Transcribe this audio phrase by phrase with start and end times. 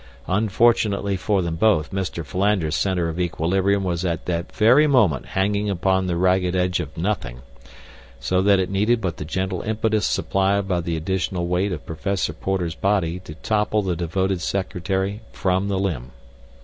[0.25, 2.25] Unfortunately for them both, Mr.
[2.25, 6.97] Philander's center of equilibrium was at that very moment hanging upon the ragged edge of
[6.97, 7.41] nothing,
[8.19, 12.33] so that it needed but the gentle impetus supplied by the additional weight of Professor
[12.33, 16.09] Porter's body to topple the devoted secretary from the limb.